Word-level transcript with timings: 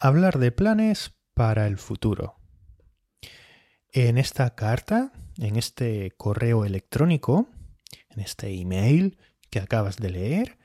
Hablar 0.00 0.38
de 0.38 0.52
planes 0.52 1.16
para 1.34 1.66
el 1.66 1.76
futuro. 1.76 2.36
En 3.90 4.16
esta 4.16 4.54
carta, 4.54 5.10
en 5.38 5.56
este 5.56 6.12
correo 6.12 6.64
electrónico, 6.64 7.48
en 8.10 8.20
este 8.20 8.48
email 8.48 9.18
que 9.50 9.58
acabas 9.58 9.96
de 9.96 10.10
leer, 10.10 10.58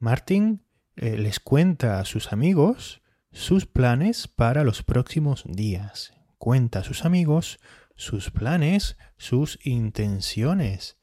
Martin 0.00 0.64
eh, 0.96 1.16
les 1.16 1.38
cuenta 1.38 2.00
a 2.00 2.04
sus 2.04 2.32
amigos 2.32 3.02
sus 3.30 3.66
planes 3.66 4.26
para 4.26 4.64
los 4.64 4.82
próximos 4.82 5.44
días. 5.46 6.12
Cuenta 6.38 6.80
a 6.80 6.84
sus 6.84 7.04
amigos 7.04 7.60
sus 7.94 8.32
planes, 8.32 8.96
sus 9.16 9.60
intenciones 9.62 10.98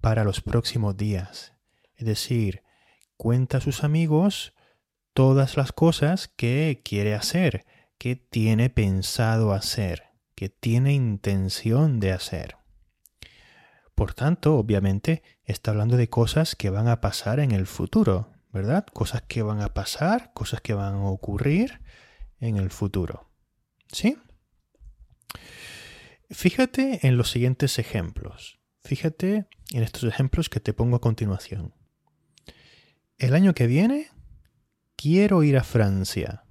para 0.00 0.22
los 0.22 0.42
próximos 0.42 0.96
días. 0.96 1.54
Es 1.96 2.06
decir, 2.06 2.62
cuenta 3.16 3.58
a 3.58 3.60
sus 3.60 3.82
amigos 3.82 4.52
todas 5.16 5.56
las 5.56 5.72
cosas 5.72 6.28
que 6.28 6.82
quiere 6.84 7.14
hacer, 7.14 7.64
que 7.96 8.16
tiene 8.16 8.68
pensado 8.68 9.54
hacer, 9.54 10.10
que 10.34 10.50
tiene 10.50 10.92
intención 10.92 12.00
de 12.00 12.12
hacer. 12.12 12.58
Por 13.94 14.12
tanto, 14.12 14.58
obviamente, 14.58 15.22
está 15.44 15.70
hablando 15.70 15.96
de 15.96 16.10
cosas 16.10 16.54
que 16.54 16.68
van 16.68 16.86
a 16.86 17.00
pasar 17.00 17.40
en 17.40 17.52
el 17.52 17.66
futuro, 17.66 18.30
¿verdad? 18.52 18.84
Cosas 18.92 19.22
que 19.22 19.40
van 19.40 19.62
a 19.62 19.72
pasar, 19.72 20.34
cosas 20.34 20.60
que 20.60 20.74
van 20.74 20.96
a 20.96 21.06
ocurrir 21.06 21.80
en 22.38 22.58
el 22.58 22.68
futuro. 22.68 23.30
¿Sí? 23.90 24.18
Fíjate 26.28 27.06
en 27.06 27.16
los 27.16 27.30
siguientes 27.30 27.78
ejemplos. 27.78 28.60
Fíjate 28.84 29.46
en 29.70 29.82
estos 29.82 30.04
ejemplos 30.04 30.50
que 30.50 30.60
te 30.60 30.74
pongo 30.74 30.96
a 30.96 31.00
continuación. 31.00 31.72
El 33.16 33.34
año 33.34 33.54
que 33.54 33.66
viene 33.66 34.10
quiero 34.96 35.42
ir 35.42 35.56
a 35.56 35.64
Francia. 35.64 36.44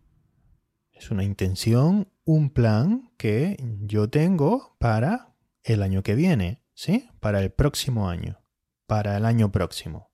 Es 0.92 1.12
una 1.12 1.24
intención, 1.24 2.12
un 2.24 2.50
plan 2.50 3.12
que 3.18 3.58
yo 3.82 4.10
tengo 4.10 4.78
para 4.80 5.36
el 5.64 5.84
año 5.84 6.04
que 6.04 6.16
viene, 6.16 6.64
¿sí? 6.74 7.10
Para 7.20 7.42
el 7.42 7.52
próximo 7.52 8.10
año, 8.10 8.42
para 8.88 9.18
el 9.18 9.26
año 9.26 9.52
próximo. 9.52 10.12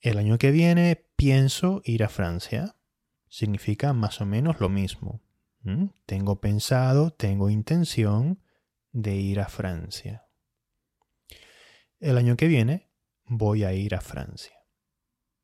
El 0.00 0.18
año 0.18 0.38
que 0.38 0.50
viene 0.50 1.06
pienso 1.16 1.82
ir 1.84 2.02
a 2.04 2.08
Francia. 2.08 2.76
Significa 3.28 3.92
más 3.92 4.20
o 4.20 4.26
menos 4.26 4.60
lo 4.60 4.68
mismo. 4.68 5.22
Tengo 6.06 6.40
pensado, 6.40 7.12
tengo 7.12 7.50
intención 7.50 8.42
de 8.92 9.14
ir 9.16 9.40
a 9.40 9.48
Francia. 9.48 10.26
El 11.98 12.16
año 12.16 12.36
que 12.36 12.48
viene 12.48 12.90
voy 13.24 13.64
a 13.64 13.74
ir 13.74 13.94
a 13.94 14.00
Francia. 14.00 14.56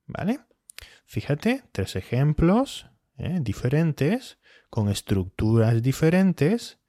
¿Vale? 0.07 0.41
Fíjate, 1.07 1.63
tres 1.73 1.97
ejemplos 1.97 2.91
¿eh? 3.17 3.39
diferentes, 3.41 4.39
con 4.69 4.89
estructuras 4.89 5.81
diferentes 5.83 6.81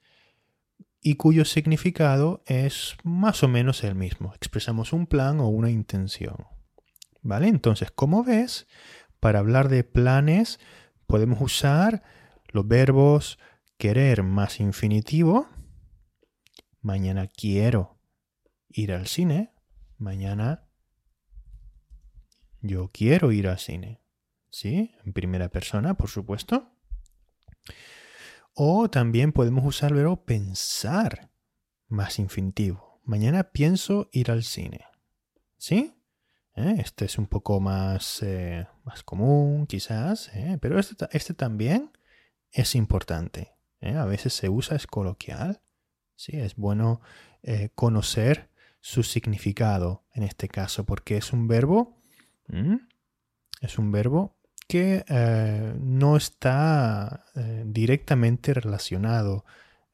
y 1.02 1.16
cuyo 1.16 1.46
significado 1.46 2.44
es 2.48 2.98
más 3.04 3.44
o 3.44 3.48
menos 3.48 3.84
el 3.84 3.96
mismo. 3.96 4.34
Expresamos 4.34 4.92
un 4.92 5.08
plan 5.08 5.40
o 5.40 5.48
una 5.48 5.70
intención. 5.70 6.48
¿Vale? 7.22 7.48
Entonces, 7.48 7.92
como 7.92 8.24
ves, 8.24 8.68
para 9.20 9.40
hablar 9.40 9.70
de 9.70 9.84
planes 9.84 10.60
podemos 11.06 11.40
usar 11.40 12.04
los 12.48 12.68
verbos 12.68 13.40
querer 13.78 14.24
más 14.24 14.60
infinitivo. 14.60 15.48
Mañana 16.82 17.28
quiero 17.28 18.00
ir 18.70 18.92
al 18.92 19.08
cine. 19.08 19.54
Mañana 19.98 20.68
yo 22.62 22.90
quiero 22.92 23.32
ir 23.32 23.48
al 23.48 23.60
cine. 23.60 24.02
¿Sí? 24.50 24.96
En 25.06 25.14
primera 25.14 25.50
persona, 25.50 25.96
por 25.96 26.10
supuesto. 26.10 26.72
O 28.54 28.90
también 28.90 29.34
podemos 29.34 29.66
usar 29.66 29.92
el 29.92 29.98
verbo 29.98 30.26
pensar 30.26 31.30
más 31.88 32.20
infinitivo. 32.20 33.00
Mañana 33.04 33.52
pienso 33.52 34.10
ir 34.12 34.32
al 34.32 34.44
cine. 34.44 34.86
¿Sí? 35.58 35.94
¿Eh? 36.56 36.76
Este 36.80 37.06
es 37.06 37.18
un 37.20 37.28
poco 37.28 37.60
más, 37.60 38.24
eh, 38.24 38.68
más 38.84 39.04
común, 39.04 39.68
quizás, 39.68 40.30
¿eh? 40.34 40.58
pero 40.60 40.80
este, 40.80 41.08
este, 41.12 41.34
también 41.34 41.92
es 42.52 42.74
importante. 42.76 43.54
A 43.82 44.06
veces 44.06 44.34
se 44.34 44.50
usa, 44.50 44.76
es 44.76 44.88
coloquial. 44.88 45.62
¿sí? 46.16 46.36
Es 46.36 46.56
bueno 46.56 47.02
conocer 47.76 48.50
su 48.82 49.04
significado 49.04 50.04
en 50.14 50.24
este 50.24 50.48
caso, 50.48 50.84
porque 50.84 51.16
es 51.18 51.32
un 51.32 51.48
verbo, 51.48 52.02
es 53.62 53.78
un 53.78 53.92
verbo 53.92 54.37
que 54.68 55.06
eh, 55.08 55.74
no 55.80 56.18
está 56.18 57.26
directamente 57.66 58.54
relacionado, 58.54 59.46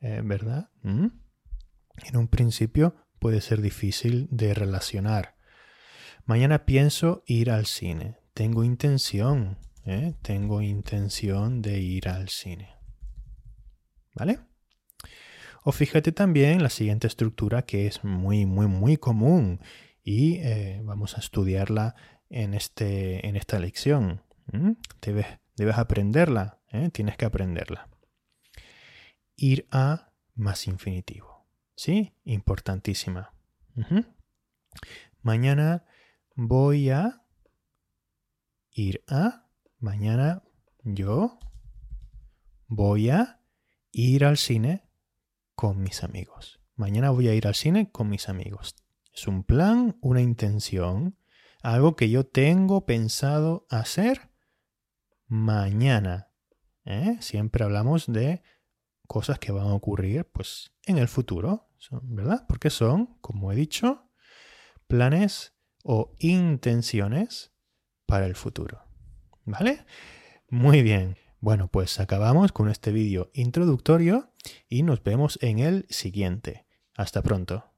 ¿verdad? 0.02 0.70
En 0.84 2.18
un 2.18 2.28
principio 2.28 2.96
puede 3.20 3.40
ser 3.40 3.62
difícil 3.62 4.28
de 4.32 4.54
relacionar. 4.54 5.36
Mañana 6.26 6.66
pienso 6.66 7.24
ir 7.26 7.52
al 7.52 7.68
cine. 7.68 8.18
Tengo 8.34 8.64
intención 8.64 9.58
¿eh? 9.86 10.14
Tengo 10.22 10.62
intención 10.62 11.62
de 11.62 11.80
ir 11.80 12.08
al 12.08 12.30
cine. 12.30 12.70
¿Vale? 14.14 14.40
O 15.64 15.72
fíjate 15.72 16.12
también 16.12 16.62
la 16.62 16.70
siguiente 16.70 17.08
estructura 17.08 17.64
que 17.64 17.88
es 17.88 18.04
muy, 18.04 18.46
muy, 18.46 18.68
muy 18.68 18.98
común 18.98 19.62
y 20.04 20.36
eh, 20.38 20.82
vamos 20.84 21.16
a 21.18 21.22
estudiarla 21.22 21.96
en, 22.30 22.54
este, 22.54 23.28
en 23.28 23.36
esta 23.36 23.60
lección. 23.60 24.22
Debes, 25.02 25.28
debes, 25.56 25.78
aprenderla, 25.78 26.60
¿eh? 26.72 26.90
tienes 26.92 27.18
que 27.18 27.26
aprenderla. 27.26 27.90
Ir 29.36 29.68
a 29.72 30.14
más 30.36 30.68
infinitivo. 30.68 31.48
¿Sí? 31.76 32.14
Importantísima. 32.24 33.34
Mañana 35.22 35.86
voy 36.36 36.90
a 36.90 37.24
ir 38.72 39.04
a 39.08 39.48
mañana 39.80 40.44
yo 40.84 41.40
voy 42.68 43.10
a 43.10 43.42
ir 43.92 44.26
al 44.26 44.38
cine 44.38 44.90
con 45.56 45.82
mis 45.82 46.04
amigos. 46.04 46.60
Mañana 46.76 47.10
voy 47.10 47.28
a 47.28 47.36
ir 47.36 47.48
al 47.48 47.56
cine 47.56 47.92
con 47.92 48.10
mis 48.10 48.30
amigos. 48.30 48.76
Es 49.14 49.28
un 49.28 49.44
plan, 49.44 49.98
una 50.02 50.22
intención, 50.22 51.18
algo 51.62 51.96
que 51.96 52.10
yo 52.10 52.26
tengo 52.26 52.86
pensado 52.86 53.68
hacer 53.70 54.33
mañana. 55.34 56.30
¿eh? 56.86 57.18
Siempre 57.20 57.64
hablamos 57.64 58.06
de 58.06 58.44
cosas 59.08 59.40
que 59.40 59.52
van 59.52 59.68
a 59.68 59.74
ocurrir 59.74 60.26
pues, 60.32 60.72
en 60.86 61.00
el 61.00 61.08
futuro, 61.08 61.70
¿verdad? 62.04 62.46
Porque 62.48 62.70
son, 62.70 63.18
como 63.20 63.52
he 63.52 63.56
dicho, 63.56 64.12
planes 64.88 65.56
o 65.84 66.16
intenciones 66.20 67.52
para 68.06 68.28
el 68.28 68.36
futuro. 68.36 68.84
¿Vale? 69.44 69.86
Muy 70.50 70.84
bien. 70.84 71.18
Bueno, 71.40 71.68
pues 71.68 72.00
acabamos 72.00 72.52
con 72.52 72.70
este 72.70 72.92
vídeo 72.92 73.32
introductorio 73.34 74.32
y 74.70 74.84
nos 74.84 75.04
vemos 75.04 75.40
en 75.42 75.60
el 75.60 75.88
siguiente. 75.90 76.68
Hasta 76.96 77.22
pronto. 77.24 77.74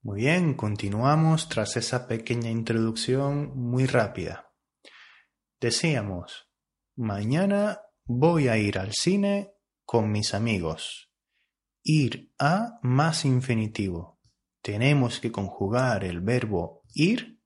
Muy 0.00 0.22
bien, 0.22 0.54
continuamos 0.54 1.48
tras 1.48 1.76
esa 1.76 2.08
pequeña 2.08 2.50
introducción 2.50 3.56
muy 3.56 3.86
rápida. 3.86 4.45
Decíamos, 5.60 6.50
mañana 6.96 7.80
voy 8.04 8.48
a 8.48 8.58
ir 8.58 8.78
al 8.78 8.92
cine 8.92 9.54
con 9.84 10.10
mis 10.10 10.34
amigos. 10.34 11.10
Ir 11.82 12.32
a 12.38 12.78
más 12.82 13.24
infinitivo. 13.24 14.20
Tenemos 14.62 15.20
que 15.20 15.30
conjugar 15.30 16.04
el 16.04 16.20
verbo 16.20 16.82
ir 16.92 17.36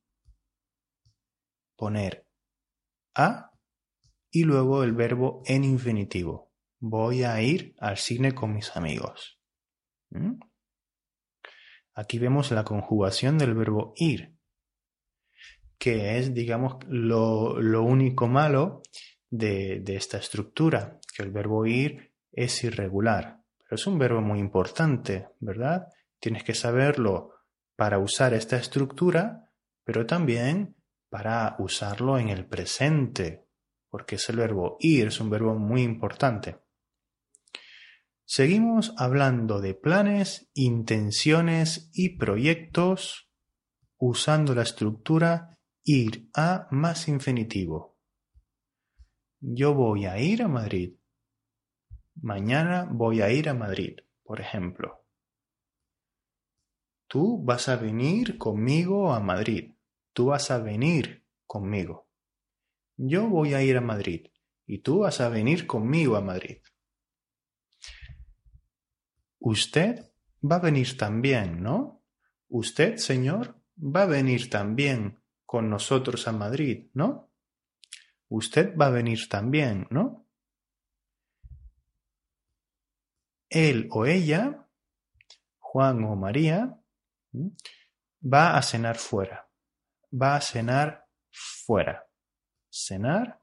poner 1.77 2.29
a 3.15 3.53
y 4.31 4.45
luego 4.45 4.85
el 4.85 4.93
verbo 4.93 5.43
en 5.47 5.65
infinitivo. 5.65 6.53
Voy 6.79 7.25
a 7.25 7.41
ir 7.43 7.75
al 7.79 7.97
cine 7.97 8.35
con 8.35 8.55
mis 8.55 8.77
amigos. 8.77 9.41
¿Mm? 10.11 10.41
Aquí 11.95 12.19
vemos 12.19 12.51
la 12.51 12.65
conjugación 12.65 13.39
del 13.39 13.55
verbo 13.55 13.93
ir. 13.97 14.37
Que 15.81 16.19
es, 16.19 16.35
digamos, 16.35 16.77
lo, 16.88 17.59
lo 17.59 17.82
único 17.82 18.29
malo 18.29 18.82
de, 19.31 19.81
de 19.81 19.97
esta 19.97 20.19
estructura, 20.19 21.00
que 21.17 21.23
el 21.23 21.31
verbo 21.31 21.65
ir 21.65 22.12
es 22.31 22.62
irregular, 22.65 23.41
pero 23.56 23.77
es 23.77 23.87
un 23.87 23.99
verbo 23.99 24.21
muy 24.21 24.41
importante, 24.41 25.29
¿verdad? 25.41 25.87
Tienes 26.19 26.44
que 26.44 26.53
saberlo 26.53 27.31
para 27.77 27.99
usar 27.99 28.35
esta 28.35 28.59
estructura, 28.59 29.50
pero 29.82 30.05
también 30.05 30.77
para 31.09 31.56
usarlo 31.59 32.19
en 32.19 32.29
el 32.29 32.44
presente, 32.44 33.47
porque 33.88 34.17
es 34.17 34.29
el 34.29 34.37
verbo 34.37 34.76
ir, 34.81 35.06
es 35.06 35.19
un 35.19 35.31
verbo 35.31 35.55
muy 35.55 35.81
importante. 35.81 36.59
Seguimos 38.26 38.93
hablando 38.99 39.62
de 39.62 39.73
planes, 39.73 40.50
intenciones 40.53 41.91
y 41.94 42.19
proyectos 42.19 43.31
usando 43.97 44.55
la 44.55 44.62
estructura 44.62 45.56
ir 45.92 46.28
a 46.34 46.69
más 46.70 47.08
infinitivo. 47.08 47.98
Yo 49.40 49.75
voy 49.75 50.06
a 50.06 50.19
ir 50.19 50.42
a 50.42 50.48
Madrid. 50.48 50.94
Mañana 52.14 52.88
voy 52.90 53.22
a 53.22 53.31
ir 53.32 53.48
a 53.48 53.54
Madrid, 53.54 53.96
por 54.22 54.40
ejemplo. 54.40 55.04
Tú 57.08 57.42
vas 57.42 57.69
a 57.69 57.76
venir 57.76 58.38
conmigo 58.38 59.12
a 59.12 59.19
Madrid. 59.19 59.72
Tú 60.12 60.26
vas 60.26 60.50
a 60.52 60.58
venir 60.58 61.26
conmigo. 61.44 62.08
Yo 62.96 63.28
voy 63.28 63.54
a 63.54 63.62
ir 63.62 63.76
a 63.76 63.81
Madrid 63.81 64.26
y 64.66 64.82
tú 64.82 65.00
vas 65.00 65.20
a 65.20 65.28
venir 65.28 65.66
conmigo 65.66 66.14
a 66.14 66.20
Madrid. 66.20 66.58
Usted 69.40 70.12
va 70.40 70.56
a 70.56 70.60
venir 70.60 70.96
también, 70.96 71.62
¿no? 71.62 72.04
Usted, 72.48 72.98
señor, 72.98 73.60
va 73.76 74.02
a 74.02 74.06
venir 74.06 74.50
también 74.50 75.19
con 75.50 75.69
nosotros 75.69 76.29
a 76.29 76.32
Madrid, 76.32 76.91
¿no? 76.94 77.29
Usted 78.29 78.76
va 78.76 78.87
a 78.87 78.91
venir 78.91 79.29
también, 79.29 79.88
¿no? 79.91 80.29
Él 83.49 83.88
o 83.91 84.06
ella, 84.06 84.69
Juan 85.58 86.05
o 86.05 86.14
María, 86.14 86.79
va 88.23 88.56
a 88.56 88.62
cenar 88.62 88.97
fuera. 88.97 89.50
Va 90.14 90.37
a 90.37 90.41
cenar 90.41 91.08
fuera. 91.32 92.08
Cenar 92.70 93.43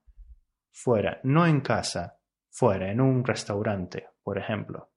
fuera, 0.71 1.19
no 1.23 1.45
en 1.45 1.59
casa, 1.59 2.21
fuera, 2.49 2.89
en 2.89 3.01
un 3.01 3.25
restaurante, 3.25 4.11
por 4.23 4.37
ejemplo. 4.37 4.93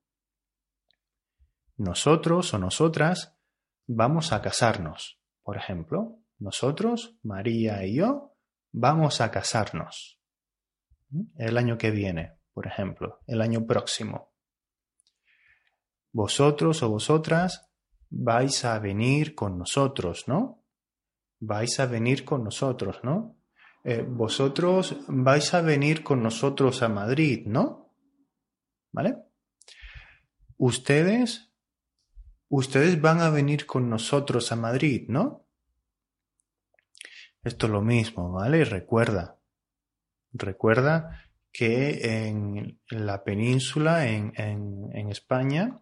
Nosotros 1.75 2.53
o 2.53 2.57
nosotras 2.57 3.37
vamos 3.85 4.31
a 4.31 4.41
casarnos, 4.41 5.19
por 5.43 5.57
ejemplo. 5.57 6.20
Nosotros, 6.41 7.19
María 7.21 7.85
y 7.85 7.97
yo, 7.97 8.35
vamos 8.71 9.21
a 9.21 9.29
casarnos. 9.29 10.19
El 11.35 11.55
año 11.57 11.77
que 11.77 11.91
viene, 11.91 12.33
por 12.51 12.65
ejemplo, 12.65 13.19
el 13.27 13.41
año 13.41 13.67
próximo. 13.67 14.33
Vosotros 16.11 16.81
o 16.81 16.89
vosotras 16.89 17.69
vais 18.09 18.65
a 18.65 18.79
venir 18.79 19.35
con 19.35 19.59
nosotros, 19.59 20.27
¿no? 20.27 20.65
Vais 21.39 21.79
a 21.79 21.85
venir 21.85 22.25
con 22.25 22.43
nosotros, 22.43 23.01
¿no? 23.03 23.37
Eh, 23.83 24.03
vosotros 24.07 24.97
vais 25.07 25.53
a 25.53 25.61
venir 25.61 26.01
con 26.03 26.23
nosotros 26.23 26.81
a 26.81 26.89
Madrid, 26.89 27.43
¿no? 27.45 27.93
¿Vale? 28.91 29.15
Ustedes 30.57 31.53
ustedes 32.49 32.99
van 32.99 33.21
a 33.21 33.29
venir 33.29 33.67
con 33.67 33.91
nosotros 33.91 34.51
a 34.51 34.55
Madrid, 34.55 35.05
¿no? 35.07 35.50
Esto 37.43 37.65
es 37.65 37.71
lo 37.71 37.81
mismo, 37.81 38.31
¿vale? 38.31 38.63
Recuerda, 38.65 39.39
recuerda 40.31 41.25
que 41.51 42.27
en 42.27 42.79
la 42.89 43.23
península, 43.23 44.07
en, 44.07 44.33
en, 44.35 45.09
España, 45.09 45.81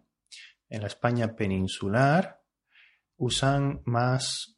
en 0.68 0.80
la 0.80 0.86
España 0.86 1.36
peninsular, 1.36 2.42
usan 3.16 3.82
más, 3.84 4.56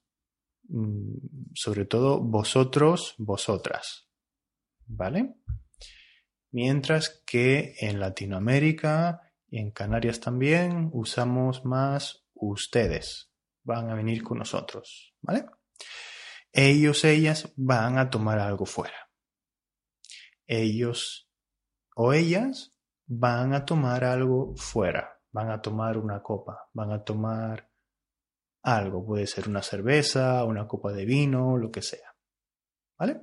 mm, 0.68 1.16
sobre 1.54 1.84
todo, 1.86 2.20
vosotros, 2.20 3.14
vosotras, 3.18 4.08
¿vale? 4.86 5.34
Mientras 6.52 7.22
que 7.26 7.74
en 7.80 7.98
Latinoamérica 7.98 9.32
en 9.52 9.70
Canarias 9.70 10.20
también 10.20 10.88
usamos 10.92 11.64
más 11.64 12.24
ustedes. 12.34 13.30
Van 13.64 13.90
a 13.90 13.94
venir 13.94 14.22
con 14.22 14.38
nosotros, 14.38 15.14
¿vale? 15.20 15.44
Ellos, 16.52 17.04
ellas 17.04 17.52
van 17.56 17.98
a 17.98 18.10
tomar 18.10 18.38
algo 18.38 18.66
fuera. 18.66 19.10
Ellos 20.46 21.30
o 21.94 22.12
ellas 22.12 22.76
van 23.06 23.54
a 23.54 23.64
tomar 23.64 24.04
algo 24.04 24.54
fuera. 24.56 25.20
Van 25.30 25.50
a 25.50 25.62
tomar 25.62 25.96
una 25.96 26.22
copa, 26.22 26.68
van 26.74 26.92
a 26.92 27.04
tomar 27.04 27.70
algo. 28.62 29.04
Puede 29.04 29.26
ser 29.26 29.48
una 29.48 29.62
cerveza, 29.62 30.44
una 30.44 30.68
copa 30.68 30.92
de 30.92 31.06
vino, 31.06 31.56
lo 31.56 31.70
que 31.70 31.80
sea. 31.80 32.14
¿Vale? 32.98 33.22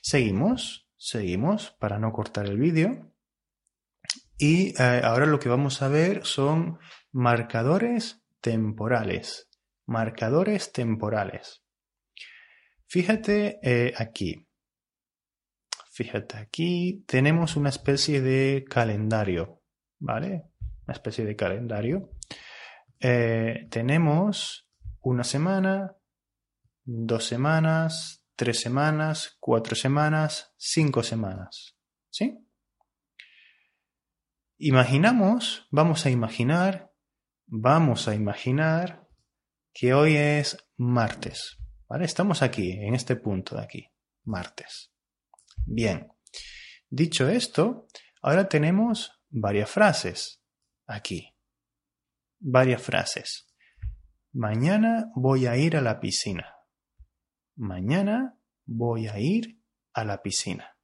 Seguimos, 0.00 0.88
seguimos 0.96 1.72
para 1.80 1.98
no 1.98 2.12
cortar 2.12 2.46
el 2.46 2.58
vídeo. 2.58 3.12
Y 4.38 4.80
eh, 4.80 5.00
ahora 5.02 5.26
lo 5.26 5.40
que 5.40 5.48
vamos 5.48 5.82
a 5.82 5.88
ver 5.88 6.24
son 6.24 6.78
marcadores 7.10 8.22
temporales. 8.40 9.50
Marcadores 9.86 10.72
temporales. 10.72 11.63
Fíjate 12.86 13.58
eh, 13.62 13.94
aquí. 13.96 14.46
Fíjate 15.92 16.38
aquí. 16.38 17.04
Tenemos 17.06 17.56
una 17.56 17.68
especie 17.68 18.20
de 18.20 18.64
calendario. 18.68 19.62
¿Vale? 19.98 20.44
Una 20.86 20.94
especie 20.94 21.24
de 21.24 21.36
calendario. 21.36 22.10
Eh, 23.00 23.66
tenemos 23.70 24.68
una 25.00 25.24
semana, 25.24 25.96
dos 26.84 27.26
semanas, 27.26 28.24
tres 28.36 28.60
semanas, 28.60 29.36
cuatro 29.40 29.76
semanas, 29.76 30.54
cinco 30.56 31.02
semanas. 31.02 31.76
¿Sí? 32.10 32.38
Imaginamos, 34.58 35.66
vamos 35.70 36.06
a 36.06 36.10
imaginar, 36.10 36.92
vamos 37.46 38.08
a 38.08 38.14
imaginar 38.14 39.08
que 39.72 39.94
hoy 39.94 40.16
es 40.16 40.64
martes. 40.76 41.58
Estamos 41.90 42.42
aquí, 42.42 42.72
en 42.72 42.94
este 42.94 43.16
punto 43.16 43.56
de 43.56 43.62
aquí, 43.62 43.90
martes. 44.24 44.92
Bien. 45.64 46.12
Dicho 46.90 47.28
esto, 47.28 47.86
ahora 48.20 48.48
tenemos 48.48 49.20
varias 49.30 49.70
frases 49.70 50.42
aquí. 50.86 51.34
Varias 52.40 52.82
frases. 52.82 53.46
Mañana 54.32 55.10
voy 55.14 55.46
a 55.46 55.56
ir 55.56 55.76
a 55.76 55.80
la 55.80 56.00
piscina. 56.00 56.56
Mañana 57.56 58.38
voy 58.66 59.06
a 59.06 59.20
ir 59.20 59.60
a 59.92 60.04
la 60.04 60.22
piscina. 60.22 60.76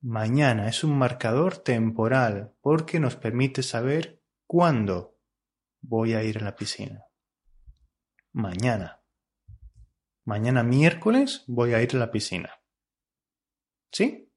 Mañana 0.00 0.68
es 0.68 0.82
un 0.84 0.98
marcador 0.98 1.58
temporal 1.58 2.54
porque 2.60 3.00
nos 3.00 3.16
permite 3.16 3.62
saber 3.62 4.20
cuándo 4.46 5.18
voy 5.80 6.14
a 6.14 6.22
ir 6.22 6.38
a 6.38 6.44
la 6.44 6.56
piscina. 6.56 7.06
Mañana. 8.32 9.03
Mañana 10.24 10.62
miércoles 10.62 11.44
voy 11.46 11.74
a 11.74 11.82
ir 11.82 11.94
a 11.94 11.98
la 11.98 12.10
piscina. 12.10 12.50
¿Sí? 13.92 14.30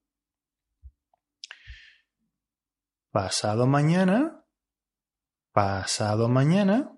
Pasado 3.11 3.67
mañana. 3.67 4.43
Pasado 5.51 6.29
mañana. 6.29 6.91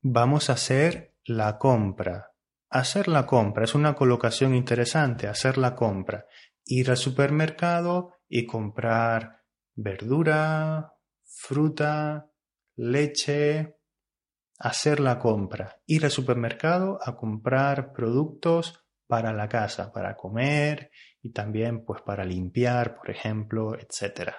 Vamos 0.00 0.50
a 0.50 0.54
hacer 0.54 1.14
la 1.24 1.58
compra. 1.58 2.32
Hacer 2.70 3.08
la 3.08 3.26
compra 3.26 3.64
es 3.64 3.74
una 3.74 3.94
colocación 3.94 4.54
interesante, 4.54 5.26
hacer 5.26 5.58
la 5.58 5.74
compra 5.74 6.26
ir 6.68 6.90
al 6.90 6.96
supermercado 6.96 8.12
y 8.28 8.46
comprar 8.46 9.42
verdura, 9.74 10.92
fruta, 11.24 12.30
leche, 12.76 13.77
hacer 14.58 15.00
la 15.00 15.18
compra, 15.18 15.80
ir 15.86 16.04
al 16.04 16.10
supermercado 16.10 16.98
a 17.02 17.16
comprar 17.16 17.92
productos 17.92 18.84
para 19.06 19.32
la 19.32 19.48
casa, 19.48 19.92
para 19.92 20.16
comer 20.16 20.90
y 21.22 21.32
también 21.32 21.84
pues 21.84 22.02
para 22.02 22.24
limpiar, 22.24 22.96
por 22.96 23.10
ejemplo, 23.10 23.78
etc. 23.78 24.32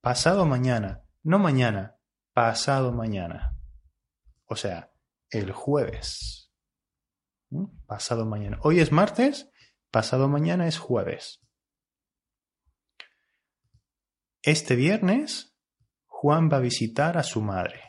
Pasado 0.00 0.46
mañana, 0.46 1.02
no 1.22 1.38
mañana, 1.38 1.96
pasado 2.32 2.92
mañana. 2.92 3.56
O 4.46 4.56
sea, 4.56 4.92
el 5.30 5.52
jueves. 5.52 6.52
¿Mm? 7.50 7.66
Pasado 7.86 8.26
mañana. 8.26 8.58
Hoy 8.62 8.80
es 8.80 8.92
martes, 8.92 9.50
Pasado 9.96 10.28
mañana 10.28 10.66
es 10.68 10.78
jueves. 10.78 11.40
Este 14.42 14.76
viernes, 14.76 15.56
Juan 16.04 16.50
va 16.52 16.58
a 16.58 16.60
visitar 16.60 17.16
a 17.16 17.22
su 17.22 17.40
madre. 17.40 17.85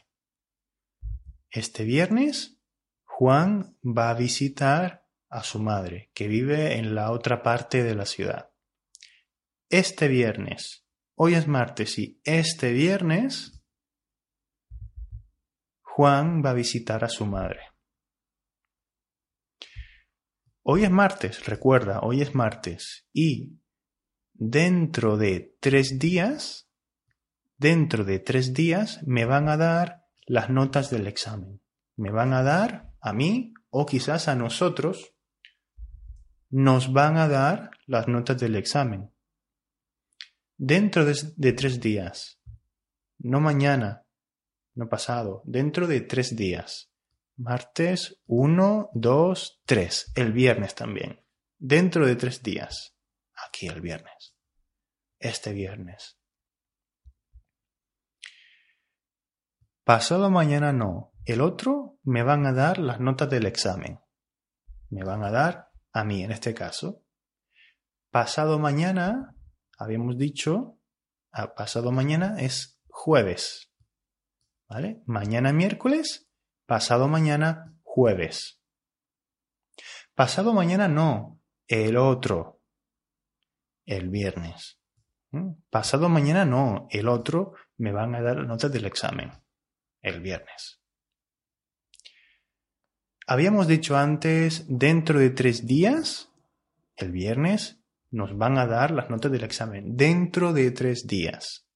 Este 1.49 1.83
viernes, 1.83 2.59
Juan 3.05 3.77
va 3.83 4.09
a 4.09 4.13
visitar 4.13 5.07
a 5.29 5.43
su 5.43 5.59
madre, 5.59 6.11
que 6.13 6.27
vive 6.27 6.77
en 6.77 6.93
la 6.93 7.11
otra 7.11 7.41
parte 7.41 7.83
de 7.83 7.95
la 7.95 8.05
ciudad. 8.05 8.51
Este 9.69 10.07
viernes, 10.07 10.85
hoy 11.15 11.35
es 11.35 11.47
martes 11.47 11.97
y 11.99 12.21
este 12.23 12.71
viernes, 12.73 13.63
Juan 15.81 16.43
va 16.45 16.51
a 16.51 16.53
visitar 16.53 17.03
a 17.03 17.09
su 17.09 17.25
madre. 17.25 17.61
Hoy 20.61 20.83
es 20.83 20.91
martes, 20.91 21.45
recuerda, 21.45 22.01
hoy 22.01 22.21
es 22.21 22.35
martes. 22.35 23.07
Y 23.13 23.61
dentro 24.33 25.17
de 25.17 25.55
tres 25.61 25.97
días, 25.97 26.69
dentro 27.57 28.03
de 28.03 28.19
tres 28.19 28.53
días 28.53 29.01
me 29.07 29.23
van 29.23 29.47
a 29.47 29.55
dar 29.55 30.06
las 30.27 30.49
notas 30.49 30.89
del 30.89 31.07
examen. 31.07 31.61
Me 31.95 32.11
van 32.11 32.33
a 32.33 32.43
dar 32.43 32.93
a 32.99 33.13
mí 33.13 33.53
o 33.69 33.85
quizás 33.85 34.27
a 34.27 34.35
nosotros, 34.35 35.15
nos 36.49 36.93
van 36.93 37.17
a 37.17 37.27
dar 37.27 37.71
las 37.85 38.07
notas 38.07 38.39
del 38.39 38.55
examen. 38.55 39.13
Dentro 40.57 41.05
de, 41.05 41.53
tres 41.53 41.79
días, 41.79 42.41
no 43.19 43.39
mañana, 43.39 44.05
no 44.75 44.89
pasado, 44.89 45.41
dentro 45.45 45.87
de 45.87 46.01
tres 46.01 46.35
días. 46.35 46.91
Martes 47.37 48.19
1, 48.25 48.89
2, 48.93 49.61
3. 49.65 50.11
El 50.15 50.33
viernes 50.33 50.73
también. 50.73 51.23
Dentro 51.59 52.07
de 52.07 52.15
tres 52.15 52.41
días. 52.41 52.95
Aquí 53.47 53.67
el 53.67 53.79
viernes. 53.79 54.35
Este 55.19 55.53
viernes. 55.53 56.16
Pasado 59.87 60.29
mañana 60.29 60.73
no. 60.73 61.13
El 61.23 61.39
otro 61.39 61.97
me 62.03 62.21
van 62.21 62.45
a 62.45 62.51
dar 62.51 62.77
las 62.77 62.99
notas 62.99 63.29
del 63.29 63.45
examen. 63.45 64.01
Me 64.89 65.05
van 65.05 65.23
a 65.23 65.31
dar 65.31 65.71
a 65.93 66.03
mí 66.03 66.23
en 66.23 66.33
este 66.33 66.53
caso. 66.53 67.05
Pasado 68.11 68.59
mañana, 68.59 69.37
habíamos 69.77 70.17
dicho, 70.17 70.77
pasado 71.55 71.93
mañana 71.93 72.35
es 72.37 72.81
jueves. 72.89 73.71
¿Vale? 74.67 75.03
Mañana 75.05 75.53
miércoles, 75.53 76.29
pasado 76.65 77.07
mañana 77.07 77.73
jueves. 77.81 78.59
Pasado 80.15 80.51
mañana 80.51 80.89
no, 80.89 81.39
el 81.65 81.95
otro, 81.95 82.61
el 83.85 84.09
viernes. 84.09 84.81
¿Mm? 85.31 85.61
Pasado 85.69 86.09
mañana 86.09 86.43
no, 86.43 86.87
el 86.89 87.07
otro 87.07 87.53
me 87.77 87.93
van 87.93 88.15
a 88.15 88.21
dar 88.21 88.35
las 88.35 88.47
notas 88.47 88.73
del 88.73 88.83
examen 88.83 89.31
el 90.07 90.21
viernes. 90.21 90.81
Habíamos 93.25 93.67
dicho 93.67 93.97
antes, 93.97 94.65
dentro 94.67 95.19
de 95.19 95.29
tres 95.29 95.67
días, 95.67 96.31
el 96.95 97.11
viernes, 97.11 97.81
nos 98.09 98.37
van 98.37 98.57
a 98.57 98.65
dar 98.65 98.91
las 98.91 99.09
notas 99.09 99.31
del 99.31 99.43
examen. 99.43 99.97
Dentro 99.97 100.53
de 100.53 100.71
tres 100.71 101.07
días. 101.07 101.67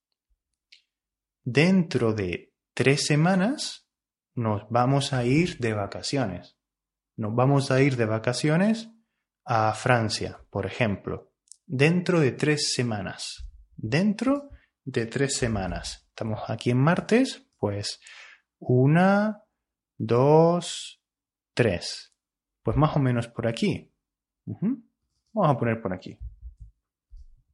Dentro 1.43 2.13
de 2.13 2.53
tres 2.73 3.05
semanas, 3.05 3.87
nos 4.33 4.63
vamos 4.69 5.11
a 5.11 5.25
ir 5.25 5.57
de 5.57 5.73
vacaciones. 5.73 6.57
Nos 7.17 7.35
vamos 7.35 7.69
a 7.69 7.81
ir 7.81 7.97
de 7.97 8.05
vacaciones 8.05 8.89
a 9.43 9.73
Francia, 9.73 10.39
por 10.49 10.65
ejemplo. 10.65 11.33
Dentro 11.65 12.19
de 12.19 12.31
tres 12.31 12.73
semanas. 12.73 13.51
Dentro 13.75 14.49
de 14.85 15.05
tres 15.05 15.35
semanas. 15.35 16.07
Estamos 16.09 16.41
aquí 16.49 16.71
en 16.71 16.79
martes, 16.79 17.47
pues 17.57 17.99
una, 18.61 19.43
dos, 19.97 21.01
tres. 21.53 22.13
Pues 22.63 22.77
más 22.77 22.95
o 22.95 22.99
menos 22.99 23.27
por 23.27 23.47
aquí. 23.47 23.91
Vamos 24.45 25.55
a 25.55 25.57
poner 25.57 25.81
por 25.81 25.93
aquí. 25.93 26.17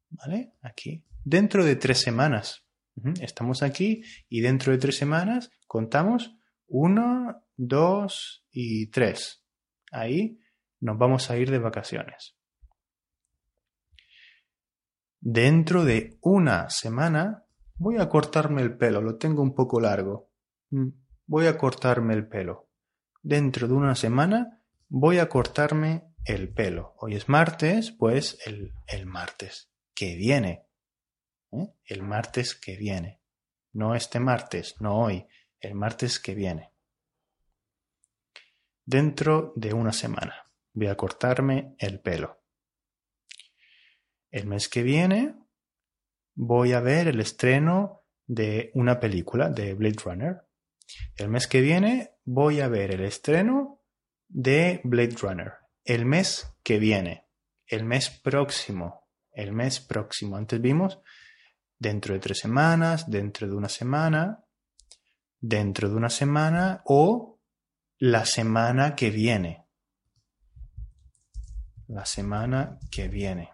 ¿Vale? 0.10 0.54
Aquí. 0.62 1.04
Dentro 1.24 1.64
de 1.64 1.76
tres 1.76 2.00
semanas. 2.00 2.64
Estamos 3.22 3.62
aquí 3.62 4.04
y 4.28 4.42
dentro 4.42 4.72
de 4.72 4.80
tres 4.80 4.98
semanas 4.98 5.52
contamos 5.68 6.36
una, 6.68 7.44
dos 7.56 8.46
y 8.52 8.88
tres. 8.88 9.46
Ahí 9.92 10.40
nos 10.80 10.98
vamos 10.98 11.30
a 11.30 11.38
ir 11.38 11.52
de 11.52 11.60
vacaciones. 11.60 12.36
Dentro 15.20 15.86
de 15.86 16.18
una 16.22 16.70
semana 16.70 17.46
voy 17.76 17.98
a 17.98 18.10
cortarme 18.10 18.62
el 18.62 18.78
pelo, 18.78 19.02
lo 19.02 19.18
tengo 19.18 19.42
un 19.42 19.54
poco 19.54 19.80
largo. 19.80 20.27
Mm, 20.70 20.90
voy 21.26 21.48
a 21.48 21.58
cortarme 21.58 22.14
el 22.14 22.28
pelo. 22.28 22.70
Dentro 23.22 23.68
de 23.68 23.74
una 23.74 23.96
semana 23.96 24.62
voy 24.90 25.20
a 25.20 25.30
cortarme 25.30 26.04
el 26.26 26.54
pelo. 26.54 26.96
Hoy 27.00 27.16
es 27.16 27.30
martes, 27.30 27.92
pues 27.92 28.40
el, 28.46 28.74
el 28.88 29.06
martes 29.06 29.72
que 29.94 30.16
viene. 30.16 30.66
¿eh? 31.52 31.74
El 31.86 32.04
martes 32.04 32.56
que 32.56 32.78
viene. 32.78 33.22
No 33.74 33.96
este 33.96 34.20
martes, 34.20 34.76
no 34.80 35.00
hoy, 35.00 35.28
el 35.60 35.76
martes 35.76 36.20
que 36.20 36.36
viene. 36.36 36.72
Dentro 38.86 39.54
de 39.56 39.74
una 39.74 39.92
semana 39.92 40.50
voy 40.74 40.88
a 40.88 40.96
cortarme 40.96 41.76
el 41.80 42.00
pelo. 42.00 42.42
El 44.30 44.48
mes 44.48 44.70
que 44.70 44.84
viene 44.84 45.36
voy 46.36 46.74
a 46.74 46.80
ver 46.80 47.08
el 47.08 47.20
estreno 47.20 48.04
de 48.28 48.72
una 48.76 49.00
película 49.00 49.50
de 49.50 49.74
Blade 49.74 49.96
Runner. 50.04 50.47
El 51.16 51.30
mes 51.30 51.48
que 51.48 51.62
viene 51.62 52.12
voy 52.26 52.62
a 52.62 52.68
ver 52.68 52.92
el 52.92 53.04
estreno 53.04 53.82
de 54.28 54.82
Blade 54.84 55.16
Runner. 55.22 55.54
El 55.84 56.06
mes 56.06 56.54
que 56.64 56.80
viene. 56.80 57.28
El 57.66 57.84
mes 57.84 58.10
próximo. 58.10 59.08
El 59.32 59.54
mes 59.54 59.80
próximo. 59.80 60.38
Antes 60.38 60.62
vimos 60.62 61.00
dentro 61.78 62.14
de 62.14 62.20
tres 62.20 62.40
semanas, 62.40 63.10
dentro 63.10 63.48
de 63.48 63.56
una 63.56 63.70
semana, 63.70 64.44
dentro 65.40 65.90
de 65.90 65.96
una 65.96 66.10
semana 66.10 66.82
o 66.86 67.40
la 68.00 68.26
semana 68.26 68.96
que 68.96 69.10
viene. 69.10 69.66
La 71.88 72.06
semana 72.06 72.80
que 72.92 73.08
viene. 73.08 73.52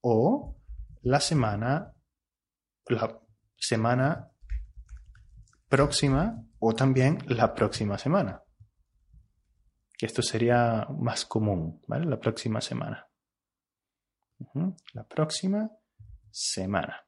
O 0.00 0.56
la 1.02 1.20
semana, 1.20 1.94
la 2.86 3.20
semana 3.56 4.32
próxima 5.68 6.44
o 6.58 6.74
también 6.74 7.18
la 7.26 7.54
próxima 7.54 7.98
semana. 7.98 8.42
Que 9.96 10.06
esto 10.06 10.22
sería 10.22 10.86
más 10.98 11.24
común, 11.24 11.82
¿vale? 11.86 12.06
La 12.06 12.18
próxima 12.18 12.60
semana. 12.60 13.08
La 14.94 15.04
próxima 15.06 15.70
semana. 16.30 17.04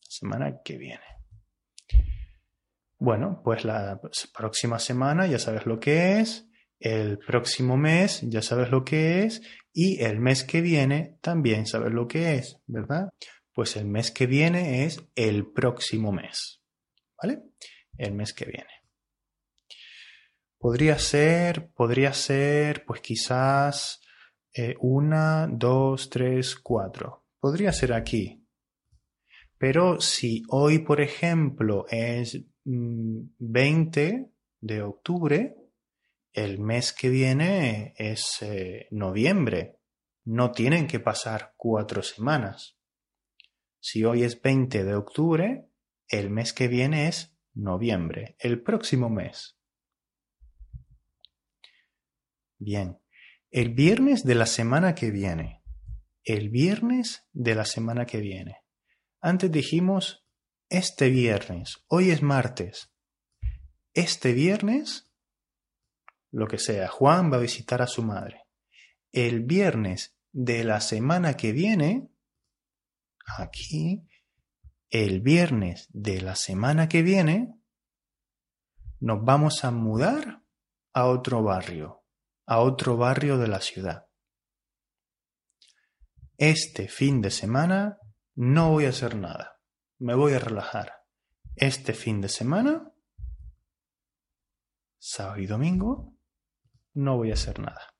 Semana 0.00 0.60
que 0.62 0.76
viene. 0.76 1.04
Bueno, 2.98 3.40
pues 3.44 3.64
la 3.64 4.00
próxima 4.36 4.78
semana 4.78 5.26
ya 5.26 5.38
sabes 5.38 5.66
lo 5.66 5.78
que 5.78 6.20
es. 6.20 6.48
El 6.80 7.18
próximo 7.18 7.76
mes 7.76 8.20
ya 8.22 8.42
sabes 8.42 8.70
lo 8.70 8.84
que 8.84 9.24
es. 9.24 9.42
Y 9.72 10.02
el 10.02 10.20
mes 10.20 10.44
que 10.44 10.60
viene 10.60 11.18
también 11.22 11.66
sabes 11.66 11.92
lo 11.92 12.06
que 12.06 12.34
es, 12.34 12.60
¿verdad? 12.66 13.08
Pues 13.54 13.76
el 13.76 13.86
mes 13.86 14.10
que 14.10 14.26
viene 14.26 14.84
es 14.84 15.02
el 15.14 15.50
próximo 15.50 16.12
mes. 16.12 16.60
¿Vale? 17.20 17.42
El 17.98 18.14
mes 18.14 18.32
que 18.32 18.46
viene. 18.46 18.70
Podría 20.58 20.98
ser, 20.98 21.70
podría 21.72 22.12
ser, 22.12 22.84
pues 22.84 23.00
quizás 23.00 24.00
eh, 24.52 24.74
una, 24.80 25.46
dos, 25.48 26.10
tres, 26.10 26.56
cuatro. 26.56 27.26
Podría 27.38 27.72
ser 27.72 27.92
aquí. 27.92 28.44
Pero 29.56 30.00
si 30.00 30.42
hoy, 30.48 30.80
por 30.80 31.00
ejemplo, 31.00 31.86
es 31.90 32.44
20 32.64 34.12
mm, 34.12 34.26
de 34.60 34.82
octubre, 34.82 35.56
el 36.32 36.58
mes 36.58 36.92
que 36.92 37.08
viene 37.08 37.94
es 37.96 38.42
eh, 38.42 38.86
noviembre. 38.90 39.78
No 40.24 40.52
tienen 40.52 40.86
que 40.86 41.00
pasar 41.00 41.54
cuatro 41.56 42.02
semanas. 42.02 42.78
Si 43.80 44.04
hoy 44.04 44.24
es 44.24 44.40
20 44.42 44.84
de 44.84 44.94
octubre, 44.94 45.68
el 46.08 46.30
mes 46.30 46.52
que 46.52 46.68
viene 46.68 47.08
es 47.08 47.37
noviembre, 47.58 48.36
el 48.38 48.62
próximo 48.62 49.10
mes. 49.10 49.58
Bien, 52.58 52.98
el 53.50 53.74
viernes 53.74 54.24
de 54.24 54.34
la 54.34 54.46
semana 54.46 54.94
que 54.94 55.10
viene. 55.10 55.62
El 56.24 56.50
viernes 56.50 57.26
de 57.32 57.54
la 57.54 57.64
semana 57.64 58.04
que 58.06 58.20
viene. 58.20 58.62
Antes 59.20 59.50
dijimos 59.50 60.26
este 60.68 61.08
viernes, 61.08 61.84
hoy 61.88 62.10
es 62.10 62.22
martes. 62.22 62.92
Este 63.94 64.32
viernes, 64.32 65.10
lo 66.30 66.46
que 66.46 66.58
sea, 66.58 66.88
Juan 66.88 67.32
va 67.32 67.38
a 67.38 67.40
visitar 67.40 67.80
a 67.80 67.86
su 67.86 68.02
madre. 68.02 68.44
El 69.12 69.44
viernes 69.44 70.16
de 70.32 70.64
la 70.64 70.80
semana 70.80 71.34
que 71.34 71.52
viene, 71.52 72.10
aquí, 73.38 74.07
el 74.90 75.20
viernes 75.20 75.88
de 75.90 76.20
la 76.20 76.34
semana 76.34 76.88
que 76.88 77.02
viene 77.02 77.54
nos 79.00 79.22
vamos 79.22 79.64
a 79.64 79.70
mudar 79.70 80.42
a 80.92 81.06
otro 81.06 81.42
barrio, 81.42 82.04
a 82.46 82.60
otro 82.60 82.96
barrio 82.96 83.38
de 83.38 83.48
la 83.48 83.60
ciudad. 83.60 84.06
Este 86.36 86.88
fin 86.88 87.20
de 87.20 87.30
semana 87.30 87.98
no 88.34 88.70
voy 88.70 88.86
a 88.86 88.90
hacer 88.90 89.16
nada. 89.16 89.60
Me 89.98 90.14
voy 90.14 90.32
a 90.32 90.38
relajar. 90.38 90.92
Este 91.56 91.92
fin 91.92 92.20
de 92.20 92.28
semana, 92.28 92.92
sábado 94.98 95.40
y 95.40 95.46
domingo, 95.46 96.14
no 96.94 97.16
voy 97.16 97.30
a 97.30 97.34
hacer 97.34 97.58
nada. 97.58 97.97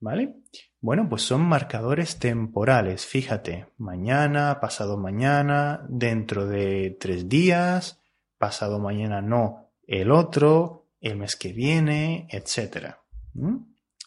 ¿Vale? 0.00 0.36
Bueno, 0.80 1.08
pues 1.08 1.22
son 1.22 1.42
marcadores 1.42 2.18
temporales. 2.18 3.04
Fíjate, 3.04 3.66
mañana, 3.78 4.60
pasado 4.60 4.96
mañana, 4.96 5.84
dentro 5.88 6.46
de 6.46 6.96
tres 7.00 7.28
días, 7.28 8.00
pasado 8.38 8.78
mañana 8.78 9.20
no, 9.20 9.72
el 9.86 10.12
otro, 10.12 10.86
el 11.00 11.16
mes 11.16 11.34
que 11.34 11.52
viene, 11.52 12.28
etc. 12.30 12.94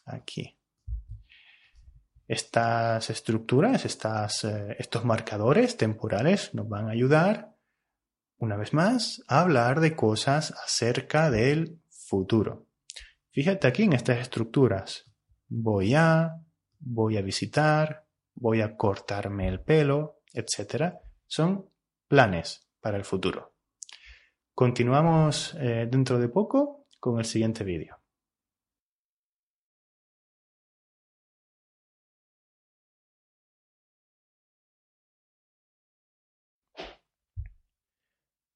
Aquí. 0.06 0.58
Estas 2.26 3.10
estructuras, 3.10 3.84
estas, 3.84 4.46
eh, 4.46 4.78
estos 4.80 5.04
marcadores 5.04 5.76
temporales 5.76 6.54
nos 6.54 6.70
van 6.70 6.88
a 6.88 6.92
ayudar, 6.92 7.54
una 8.38 8.56
vez 8.56 8.74
más, 8.74 9.22
a 9.28 9.42
hablar 9.42 9.82
de 9.82 9.98
cosas 9.98 10.54
acerca 10.66 11.30
del 11.30 11.82
futuro. 11.90 12.68
Fíjate 13.32 13.68
aquí 13.68 13.84
en 13.84 13.94
estas 13.94 14.20
estructuras. 14.20 15.11
Voy 15.54 15.96
a, 15.96 16.42
voy 16.80 17.18
a 17.18 17.22
visitar, 17.22 18.06
voy 18.36 18.62
a 18.62 18.78
cortarme 18.78 19.50
el 19.50 19.60
pelo, 19.60 20.22
etc. 20.32 20.94
Son 21.28 21.70
planes 22.08 22.70
para 22.80 22.96
el 22.96 23.04
futuro. 23.04 23.54
Continuamos 24.56 25.54
eh, 25.60 25.90
dentro 25.92 26.20
de 26.20 26.30
poco 26.30 26.86
con 27.02 27.20
el 27.20 27.26
siguiente 27.26 27.66
vídeo. 27.66 27.98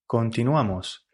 Continuamos. 0.07 1.09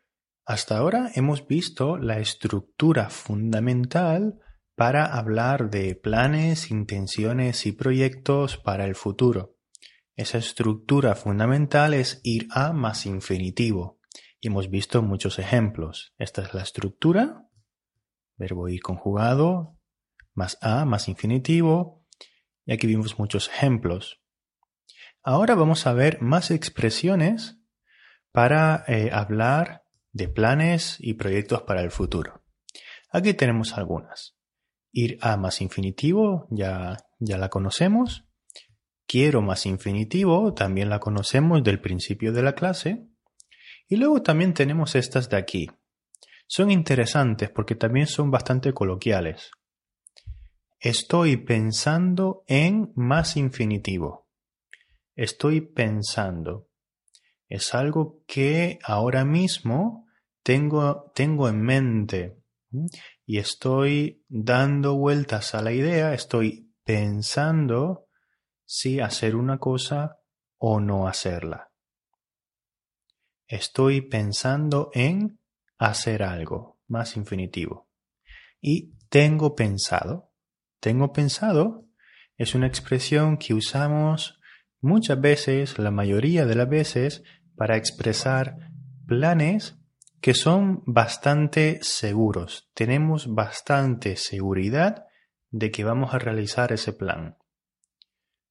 Hasta 0.45 0.77
ahora 0.77 1.09
hemos 1.15 1.47
visto 1.47 1.97
la 1.97 2.19
estructura 2.19 3.09
fundamental 3.09 4.39
para 4.75 5.05
hablar 5.05 5.69
de 5.69 5.95
planes, 5.95 6.71
intenciones 6.71 7.65
y 7.65 7.71
proyectos 7.71 8.57
para 8.57 8.85
el 8.85 8.95
futuro. 8.95 9.57
Esa 10.15 10.37
estructura 10.37 11.15
fundamental 11.15 11.93
es 11.93 12.19
ir 12.23 12.47
a 12.51 12.73
más 12.73 13.05
infinitivo. 13.05 13.99
Y 14.39 14.47
hemos 14.47 14.69
visto 14.69 15.01
muchos 15.01 15.39
ejemplos. 15.39 16.13
Esta 16.17 16.41
es 16.41 16.53
la 16.53 16.63
estructura, 16.63 17.47
verbo 18.37 18.67
ir 18.69 18.81
conjugado, 18.81 19.77
más 20.33 20.57
a, 20.61 20.85
más 20.85 21.07
infinitivo. 21.07 22.05
Y 22.65 22.73
aquí 22.73 22.87
vimos 22.87 23.19
muchos 23.19 23.49
ejemplos. 23.49 24.21
Ahora 25.23 25.55
vamos 25.55 25.85
a 25.85 25.93
ver 25.93 26.21
más 26.21 26.49
expresiones 26.49 27.59
para 28.31 28.83
eh, 28.87 29.11
hablar 29.13 29.85
de 30.11 30.27
planes 30.27 30.97
y 30.99 31.13
proyectos 31.13 31.61
para 31.63 31.81
el 31.81 31.91
futuro. 31.91 32.43
Aquí 33.11 33.33
tenemos 33.33 33.77
algunas. 33.77 34.35
Ir 34.91 35.17
a 35.21 35.37
más 35.37 35.61
infinitivo, 35.61 36.47
ya, 36.49 36.97
ya 37.19 37.37
la 37.37 37.49
conocemos. 37.49 38.25
Quiero 39.07 39.41
más 39.41 39.65
infinitivo, 39.65 40.53
también 40.53 40.89
la 40.89 40.99
conocemos 40.99 41.63
del 41.63 41.81
principio 41.81 42.33
de 42.33 42.43
la 42.43 42.55
clase. 42.55 43.07
Y 43.87 43.97
luego 43.97 44.21
también 44.21 44.53
tenemos 44.53 44.95
estas 44.95 45.29
de 45.29 45.37
aquí. 45.37 45.69
Son 46.47 46.71
interesantes 46.71 47.49
porque 47.49 47.75
también 47.75 48.07
son 48.07 48.31
bastante 48.31 48.73
coloquiales. 48.73 49.51
Estoy 50.79 51.37
pensando 51.37 52.43
en 52.47 52.91
más 52.95 53.37
infinitivo. 53.37 54.27
Estoy 55.15 55.61
pensando 55.61 56.71
es 57.51 57.73
algo 57.73 58.23
que 58.27 58.79
ahora 58.81 59.25
mismo 59.25 60.07
tengo, 60.41 61.11
tengo 61.13 61.49
en 61.49 61.61
mente 61.61 62.40
y 63.25 63.37
estoy 63.37 64.23
dando 64.27 64.95
vueltas 64.95 65.55
a 65.55 65.61
la 65.61 65.71
idea, 65.71 66.13
estoy 66.13 66.73
pensando 66.83 68.07
si 68.65 68.99
hacer 68.99 69.35
una 69.35 69.57
cosa 69.57 70.17
o 70.57 70.79
no 70.79 71.07
hacerla. 71.07 71.71
Estoy 73.47 74.01
pensando 74.01 74.89
en 74.93 75.39
hacer 75.77 76.23
algo, 76.23 76.79
más 76.87 77.17
infinitivo. 77.17 77.89
Y 78.61 78.93
tengo 79.09 79.55
pensado. 79.55 80.31
Tengo 80.79 81.11
pensado 81.11 81.91
es 82.41 82.55
una 82.55 82.65
expresión 82.65 83.37
que 83.37 83.53
usamos 83.53 84.39
muchas 84.79 85.21
veces, 85.21 85.77
la 85.77 85.91
mayoría 85.91 86.47
de 86.47 86.55
las 86.55 86.67
veces, 86.67 87.21
para 87.55 87.77
expresar 87.77 88.71
planes 89.05 89.77
que 90.21 90.35
son 90.35 90.83
bastante 90.85 91.79
seguros. 91.81 92.69
Tenemos 92.75 93.33
bastante 93.33 94.15
seguridad 94.15 95.05
de 95.49 95.71
que 95.71 95.83
vamos 95.83 96.13
a 96.13 96.19
realizar 96.19 96.71
ese 96.71 96.93
plan. 96.93 97.37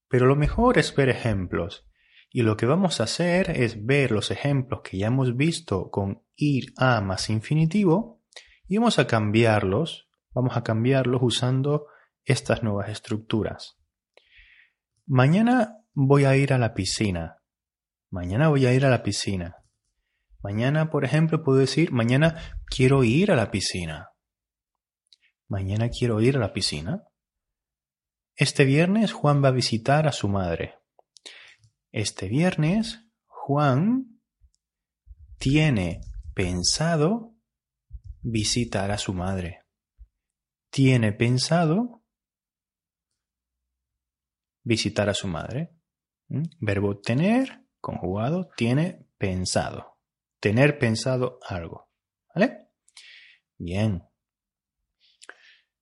Pero 0.09 0.25
lo 0.25 0.35
mejor 0.35 0.77
es 0.77 0.93
ver 0.93 1.07
ejemplos. 1.07 1.87
Y 2.29 2.43
lo 2.43 2.57
que 2.57 2.65
vamos 2.65 2.99
a 2.99 3.05
hacer 3.05 3.51
es 3.51 3.85
ver 3.85 4.11
los 4.11 4.31
ejemplos 4.31 4.81
que 4.83 4.97
ya 4.97 5.07
hemos 5.07 5.35
visto 5.35 5.89
con 5.89 6.23
ir 6.35 6.73
a 6.77 7.01
más 7.01 7.29
infinitivo 7.29 8.21
y 8.67 8.77
vamos 8.77 8.99
a 8.99 9.07
cambiarlos, 9.07 10.09
vamos 10.33 10.55
a 10.55 10.63
cambiarlos 10.63 11.21
usando 11.23 11.87
estas 12.23 12.63
nuevas 12.63 12.89
estructuras. 12.89 13.77
Mañana 15.05 15.83
voy 15.93 16.25
a 16.25 16.35
ir 16.35 16.53
a 16.53 16.57
la 16.57 16.73
piscina. 16.73 17.41
Mañana 18.09 18.49
voy 18.49 18.65
a 18.65 18.73
ir 18.73 18.85
a 18.85 18.89
la 18.89 19.03
piscina. 19.03 19.60
Mañana, 20.43 20.89
por 20.89 21.05
ejemplo, 21.05 21.43
puedo 21.43 21.59
decir, 21.59 21.91
mañana 21.91 22.59
quiero 22.65 23.03
ir 23.03 23.31
a 23.31 23.35
la 23.35 23.51
piscina. 23.51 24.09
Mañana 25.47 25.89
quiero 25.89 26.21
ir 26.21 26.37
a 26.37 26.39
la 26.39 26.53
piscina. 26.53 27.03
Este 28.35 28.65
viernes 28.65 29.11
Juan 29.11 29.43
va 29.43 29.49
a 29.49 29.51
visitar 29.51 30.07
a 30.07 30.11
su 30.11 30.27
madre. 30.29 30.79
Este 31.91 32.27
viernes 32.27 33.05
Juan 33.25 34.21
tiene 35.37 36.01
pensado 36.33 37.35
visitar 38.21 38.91
a 38.91 38.97
su 38.97 39.13
madre. 39.13 39.61
Tiene 40.69 41.11
pensado 41.11 42.03
visitar 44.63 45.09
a 45.09 45.13
su 45.13 45.27
madre. 45.27 45.75
¿Mm? 46.29 46.43
Verbo 46.59 46.99
tener 46.99 47.65
conjugado 47.79 48.49
tiene 48.55 49.05
pensado. 49.17 49.90
Tener 50.41 50.77
pensado 50.77 51.39
algo. 51.47 51.89
¿Vale? 52.35 52.67
Bien. 53.57 54.03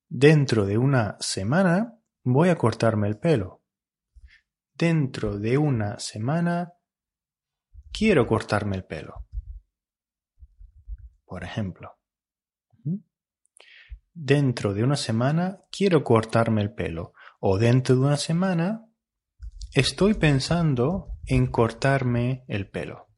Dentro 0.07 0.67
de 0.67 0.77
una 0.77 1.17
semana 1.19 1.99
voy 2.23 2.49
a 2.49 2.55
cortarme 2.55 3.07
el 3.07 3.17
pelo. 3.17 3.63
Dentro 4.73 5.39
de 5.39 5.57
una 5.57 5.97
semana 5.97 6.73
quiero 7.91 8.27
cortarme 8.27 8.75
el 8.75 8.85
pelo. 8.85 9.25
Por 11.25 11.43
ejemplo. 11.43 11.97
Dentro 14.13 14.75
de 14.75 14.83
una 14.83 14.95
semana 14.95 15.61
quiero 15.71 16.03
cortarme 16.03 16.61
el 16.61 16.75
pelo. 16.75 17.13
O 17.39 17.57
dentro 17.57 17.95
de 17.95 18.01
una 18.01 18.17
semana 18.17 18.85
Estoy 19.75 20.15
pensando 20.15 21.19
en 21.27 21.45
cortarme 21.45 22.43
el 22.47 22.67
pelo. 22.71 23.08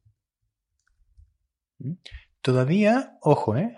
Todavía, 2.40 3.18
ojo, 3.20 3.56
¿eh? 3.56 3.76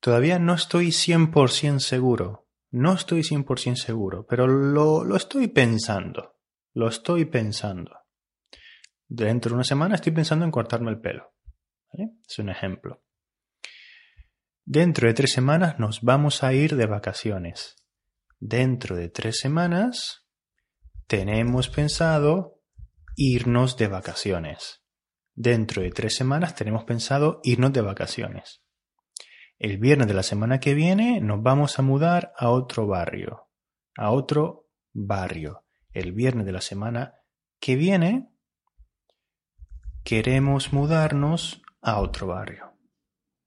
Todavía 0.00 0.38
no 0.38 0.54
estoy 0.54 0.88
100% 0.88 1.80
seguro. 1.80 2.46
No 2.70 2.92
estoy 2.92 3.22
100% 3.22 3.76
seguro, 3.76 4.26
pero 4.26 4.46
lo, 4.46 5.04
lo 5.04 5.16
estoy 5.16 5.48
pensando. 5.48 6.36
Lo 6.74 6.88
estoy 6.88 7.24
pensando. 7.24 7.92
Dentro 9.08 9.50
de 9.50 9.54
una 9.54 9.64
semana 9.64 9.94
estoy 9.94 10.12
pensando 10.12 10.44
en 10.44 10.50
cortarme 10.50 10.90
el 10.90 11.00
pelo. 11.00 11.32
Es 12.28 12.38
un 12.38 12.50
ejemplo. 12.50 13.02
Dentro 14.64 15.08
de 15.08 15.14
tres 15.14 15.32
semanas 15.32 15.78
nos 15.78 16.02
vamos 16.02 16.42
a 16.42 16.52
ir 16.52 16.76
de 16.76 16.86
vacaciones. 16.86 17.76
Dentro 18.40 18.96
de 18.96 19.08
tres 19.08 19.38
semanas 19.38 20.26
tenemos 21.06 21.68
pensado 21.68 22.60
irnos 23.14 23.76
de 23.76 23.86
vacaciones. 23.88 24.85
Dentro 25.38 25.82
de 25.82 25.90
tres 25.90 26.16
semanas 26.16 26.54
tenemos 26.54 26.84
pensado 26.84 27.40
irnos 27.44 27.70
de 27.74 27.82
vacaciones. 27.82 28.62
El 29.58 29.76
viernes 29.76 30.08
de 30.08 30.14
la 30.14 30.22
semana 30.22 30.60
que 30.60 30.72
viene 30.72 31.20
nos 31.20 31.42
vamos 31.42 31.78
a 31.78 31.82
mudar 31.82 32.32
a 32.38 32.48
otro 32.48 32.86
barrio. 32.86 33.50
A 33.98 34.12
otro 34.12 34.70
barrio. 34.94 35.64
El 35.92 36.12
viernes 36.12 36.46
de 36.46 36.52
la 36.52 36.62
semana 36.62 37.16
que 37.60 37.76
viene 37.76 38.30
queremos 40.04 40.72
mudarnos 40.72 41.60
a 41.82 42.00
otro 42.00 42.28
barrio. 42.28 42.72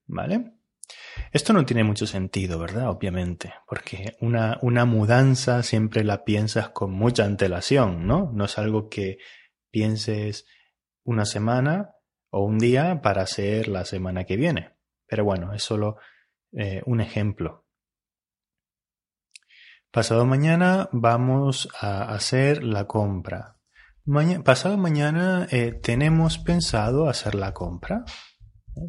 ¿Vale? 0.06 0.54
Esto 1.32 1.54
no 1.54 1.65
tiene 1.65 1.84
mucho 1.84 2.06
sentido, 2.06 2.60
¿verdad? 2.60 2.89
Obviamente, 2.89 3.54
porque 3.67 4.15
una, 4.21 4.60
una 4.62 4.86
mudanza 4.86 5.63
siempre 5.63 6.04
la 6.04 6.23
piensas 6.23 6.69
con 6.69 6.91
mucha 6.91 7.25
antelación, 7.25 8.06
¿no? 8.06 8.32
No 8.32 8.45
es 8.45 8.60
algo 8.60 8.89
que 8.89 9.17
pienses 9.71 10.45
una 11.03 11.25
semana 11.25 11.91
o 12.29 12.43
un 12.43 12.57
día 12.57 13.01
para 13.01 13.23
hacer 13.23 13.67
la 13.67 13.85
semana 13.85 14.23
que 14.25 14.38
viene. 14.38 14.75
Pero 15.07 15.23
bueno, 15.25 15.53
es 15.53 15.63
solo 15.63 15.97
eh, 16.51 16.81
un 16.85 17.01
ejemplo. 17.01 17.65
Pasado 19.91 20.25
mañana 20.25 20.88
vamos 20.91 21.67
a 21.79 22.13
hacer 22.13 22.63
la 22.63 22.85
compra. 22.85 23.57
pasado 24.43 24.77
mañana 24.77 25.47
eh, 25.49 25.71
tenemos 25.71 26.38
pensado 26.38 27.09
hacer 27.09 27.33
la 27.33 27.53
compra. 27.53 28.05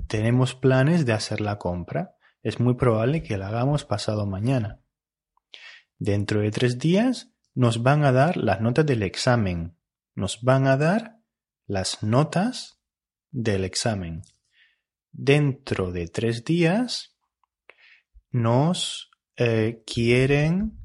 Tenemos 0.09 0.55
planes 0.55 1.07
de 1.07 1.14
hacer 1.14 1.40
la 1.40 1.57
compra. 1.57 2.16
Es 2.42 2.61
muy 2.61 2.75
probable 2.75 3.23
que 3.23 3.38
la 3.38 3.49
hagamos 3.49 3.87
pasado 3.87 4.27
mañana. 4.27 4.81
Dentro 5.99 6.40
de 6.40 6.51
tres 6.51 6.79
días 6.79 7.33
nos 7.55 7.83
van 7.83 8.05
a 8.05 8.12
dar 8.12 8.37
las 8.37 8.61
notas 8.61 8.85
del 8.85 9.03
examen. 9.03 9.79
Nos 10.14 10.42
van 10.42 10.66
a 10.66 10.77
dar 10.77 11.20
las 11.71 12.03
notas 12.03 12.81
del 13.31 13.65
examen. 13.65 14.23
Dentro 15.13 15.93
de 15.93 16.09
tres 16.09 16.45
días 16.45 17.17
nos 18.33 19.13
eh, 19.37 19.85
quieren 19.87 20.81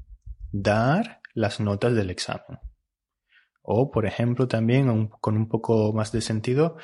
dar 0.52 1.22
las 1.34 1.58
notas 1.58 1.92
del 1.96 2.10
examen. 2.10 2.60
O, 3.62 3.90
por 3.90 4.06
ejemplo, 4.06 4.46
también 4.46 5.08
con 5.08 5.36
un 5.36 5.48
poco 5.48 5.92
más 5.92 6.12
de 6.12 6.20
sentido, 6.20 6.76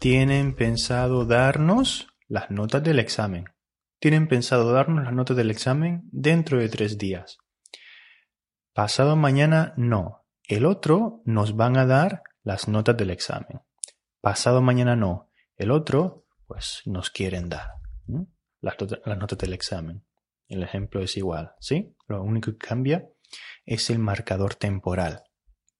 tienen 0.00 0.56
pensado 0.56 1.24
darnos 1.24 2.08
las 2.26 2.50
notas 2.50 2.82
del 2.82 2.98
examen. 2.98 3.44
Tienen 4.00 4.26
pensado 4.26 4.72
darnos 4.72 5.04
las 5.04 5.14
notas 5.14 5.36
del 5.36 5.52
examen 5.52 6.08
dentro 6.10 6.58
de 6.58 6.68
tres 6.68 6.98
días. 6.98 7.38
Pasado 8.72 9.14
mañana 9.14 9.74
no. 9.76 10.26
El 10.42 10.66
otro 10.66 11.22
nos 11.24 11.54
van 11.54 11.76
a 11.76 11.86
dar 11.86 12.24
las 12.42 12.68
notas 12.68 12.96
del 12.96 13.10
examen. 13.10 13.60
Pasado 14.20 14.62
mañana 14.62 14.96
no. 14.96 15.30
El 15.56 15.70
otro, 15.70 16.26
pues 16.46 16.82
nos 16.86 17.10
quieren 17.10 17.48
dar 17.48 17.82
las, 18.62 18.76
notas 19.18 19.38
del 19.38 19.52
examen. 19.52 20.04
El 20.48 20.62
ejemplo 20.62 21.02
es 21.02 21.16
igual, 21.16 21.54
¿sí? 21.60 21.94
Lo 22.06 22.22
único 22.22 22.52
que 22.52 22.66
cambia 22.66 23.08
es 23.64 23.90
el 23.90 23.98
marcador 23.98 24.54
temporal. 24.54 25.24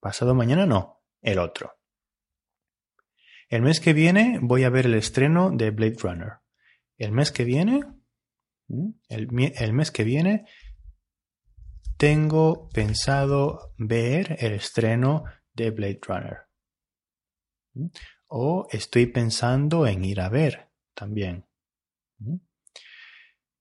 Pasado 0.01 0.35
mañana 0.35 0.67
no, 0.67 1.03
el 1.21 1.39
otro. 1.39 1.79
El 3.49 3.63
mes 3.63 3.81
que 3.81 3.93
viene 3.93 4.39
voy 4.43 4.65
a 4.65 4.71
ver 4.71 4.87
el 4.87 4.95
estreno 4.95 5.51
de 5.51 5.71
Blade 5.71 5.97
Runner. 6.03 6.33
El 6.97 7.13
mes 7.13 7.33
que 7.33 7.45
viene, 7.45 7.83
el 9.09 9.73
mes 9.73 9.91
que 9.91 10.05
viene, 10.05 10.47
tengo 11.99 12.69
pensado 12.71 13.75
ver 13.77 14.37
el 14.41 14.55
estreno 14.55 15.25
de 15.53 15.71
Blade 15.71 16.01
Runner. 16.07 16.39
O 18.27 18.67
estoy 18.71 19.07
pensando 19.07 19.87
en 19.87 20.05
ir 20.05 20.21
a 20.21 20.29
ver 20.29 20.71
también. 20.95 21.47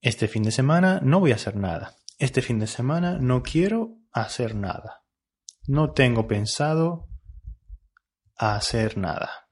Este 0.01 0.27
fin 0.27 0.43
de 0.43 0.51
semana 0.51 0.99
no 1.03 1.19
voy 1.19 1.31
a 1.31 1.35
hacer 1.35 1.55
nada. 1.55 1.95
Este 2.17 2.41
fin 2.41 2.59
de 2.59 2.67
semana 2.67 3.17
no 3.19 3.43
quiero 3.43 3.97
hacer 4.11 4.55
nada. 4.55 5.03
No 5.67 5.91
tengo 5.91 6.27
pensado 6.27 7.07
hacer 8.35 8.97
nada. 8.97 9.49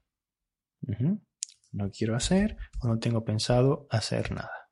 No 1.71 1.91
quiero 1.91 2.15
hacer 2.15 2.57
o 2.81 2.87
no 2.87 2.99
tengo 2.99 3.23
pensado 3.23 3.87
hacer 3.91 4.31
nada. 4.31 4.71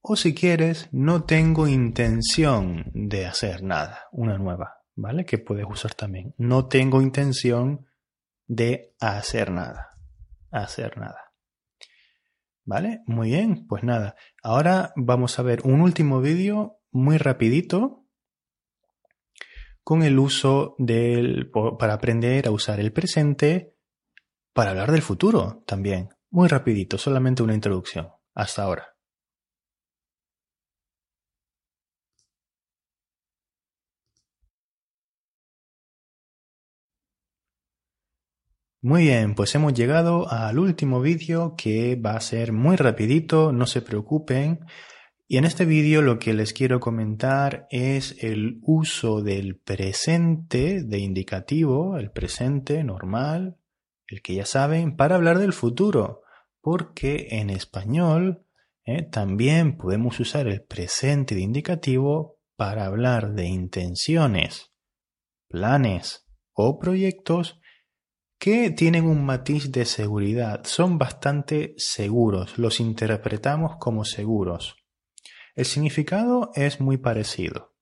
O 0.00 0.16
si 0.16 0.34
quieres, 0.34 0.88
no 0.92 1.24
tengo 1.24 1.66
intención 1.66 2.84
de 2.94 3.26
hacer 3.26 3.62
nada. 3.62 4.06
Una 4.12 4.38
nueva, 4.38 4.84
¿vale? 4.96 5.24
Que 5.24 5.38
puedes 5.38 5.66
usar 5.68 5.94
también. 5.94 6.34
No 6.38 6.66
tengo 6.66 7.00
intención 7.00 7.86
de 8.46 8.94
hacer 8.98 9.52
nada. 9.52 9.90
Hacer 10.50 10.98
nada. 10.98 11.34
¿Vale? 12.64 13.02
Muy 13.06 13.28
bien, 13.28 13.66
pues 13.68 13.84
nada. 13.84 14.16
Ahora 14.42 14.92
vamos 14.96 15.38
a 15.38 15.42
ver 15.42 15.60
un 15.64 15.82
último 15.82 16.20
vídeo 16.20 16.80
muy 16.90 17.18
rapidito 17.18 18.04
con 19.84 20.02
el 20.02 20.18
uso 20.18 20.74
del 20.78 21.48
para 21.78 21.94
aprender 21.94 22.48
a 22.48 22.50
usar 22.50 22.80
el 22.80 22.92
presente 22.92 23.76
para 24.52 24.70
hablar 24.70 24.90
del 24.90 25.02
futuro 25.02 25.62
también. 25.64 26.08
Muy 26.30 26.48
rapidito, 26.48 26.98
solamente 26.98 27.44
una 27.44 27.54
introducción. 27.54 28.08
Hasta 28.34 28.64
ahora. 28.64 28.95
Muy 38.82 39.04
bien, 39.04 39.34
pues 39.34 39.54
hemos 39.54 39.72
llegado 39.72 40.30
al 40.30 40.58
último 40.58 41.00
vídeo 41.00 41.54
que 41.56 41.96
va 41.96 42.12
a 42.12 42.20
ser 42.20 42.52
muy 42.52 42.76
rapidito, 42.76 43.50
no 43.50 43.66
se 43.66 43.80
preocupen. 43.80 44.60
Y 45.26 45.38
en 45.38 45.44
este 45.44 45.64
vídeo 45.64 46.02
lo 46.02 46.18
que 46.18 46.34
les 46.34 46.52
quiero 46.52 46.78
comentar 46.78 47.66
es 47.70 48.22
el 48.22 48.60
uso 48.62 49.22
del 49.22 49.58
presente 49.58 50.82
de 50.84 50.98
indicativo, 50.98 51.96
el 51.96 52.10
presente 52.10 52.84
normal, 52.84 53.56
el 54.06 54.20
que 54.20 54.34
ya 54.34 54.44
saben, 54.44 54.94
para 54.94 55.16
hablar 55.16 55.38
del 55.38 55.54
futuro. 55.54 56.20
Porque 56.60 57.28
en 57.30 57.48
español 57.48 58.44
eh, 58.84 59.02
también 59.02 59.78
podemos 59.78 60.20
usar 60.20 60.46
el 60.48 60.62
presente 60.62 61.34
de 61.34 61.40
indicativo 61.40 62.38
para 62.56 62.84
hablar 62.84 63.32
de 63.32 63.46
intenciones, 63.46 64.70
planes 65.48 66.26
o 66.52 66.78
proyectos 66.78 67.58
que 68.38 68.70
tienen 68.70 69.06
un 69.06 69.24
matiz 69.24 69.72
de 69.72 69.84
seguridad, 69.84 70.64
son 70.64 70.98
bastante 70.98 71.74
seguros, 71.78 72.58
los 72.58 72.80
interpretamos 72.80 73.76
como 73.78 74.04
seguros. 74.04 74.76
El 75.54 75.64
significado 75.64 76.50
es 76.54 76.80
muy 76.80 76.98
parecido. 76.98 77.74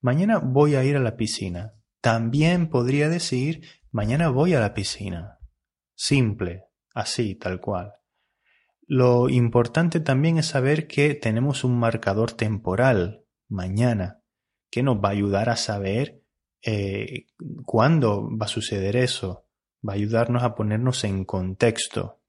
Mañana 0.00 0.38
voy 0.38 0.74
a 0.74 0.84
ir 0.84 0.96
a 0.96 1.00
la 1.00 1.16
piscina. 1.16 1.74
También 2.00 2.68
podría 2.68 3.08
decir 3.08 3.62
mañana 3.90 4.28
voy 4.28 4.54
a 4.54 4.60
la 4.60 4.74
piscina. 4.74 5.38
Simple, 5.94 6.64
así, 6.94 7.34
tal 7.34 7.60
cual. 7.60 7.94
Lo 8.86 9.28
importante 9.28 10.00
también 10.00 10.38
es 10.38 10.46
saber 10.46 10.86
que 10.86 11.14
tenemos 11.14 11.64
un 11.64 11.78
marcador 11.78 12.32
temporal, 12.32 13.24
mañana, 13.48 14.22
que 14.70 14.82
nos 14.82 14.98
va 14.98 15.08
a 15.08 15.12
ayudar 15.12 15.48
a 15.48 15.56
saber 15.56 16.22
eh, 16.62 17.26
cuándo 17.64 18.28
va 18.36 18.46
a 18.46 18.48
suceder 18.48 18.96
eso 18.96 19.47
va 19.86 19.92
a 19.92 19.96
ayudarnos 19.96 20.42
a 20.42 20.54
ponernos 20.54 21.04
en 21.04 21.24
contexto. 21.24 22.20